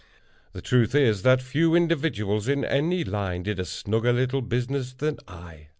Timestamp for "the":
0.53-0.63